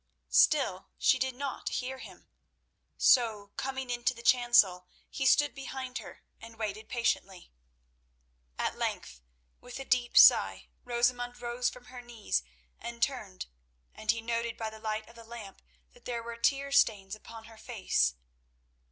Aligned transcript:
Still, 0.31 0.87
she 0.97 1.19
did 1.19 1.35
not 1.35 1.69
hear 1.69 1.99
him; 1.99 2.25
so, 2.97 3.51
coming 3.55 3.91
into 3.91 4.15
the 4.15 4.23
chancel, 4.23 4.87
he 5.11 5.27
stood 5.27 5.53
behind 5.53 5.99
her 5.99 6.23
and 6.41 6.57
waited 6.57 6.89
patiently. 6.89 7.51
At 8.57 8.79
length, 8.79 9.21
with 9.59 9.79
a 9.79 9.85
deep 9.85 10.17
sigh, 10.17 10.69
Rosamund 10.85 11.39
rose 11.39 11.69
from 11.69 11.85
her 11.85 12.01
knees 12.01 12.41
and 12.79 13.03
turned, 13.03 13.45
and 13.93 14.09
he 14.09 14.21
noted 14.21 14.57
by 14.57 14.71
the 14.71 14.79
light 14.79 15.07
of 15.07 15.13
the 15.15 15.23
lamp 15.23 15.61
that 15.93 16.05
there 16.05 16.23
were 16.23 16.35
tear 16.35 16.71
stains 16.71 17.13
upon 17.13 17.43
her 17.43 17.59
face. 17.59 18.15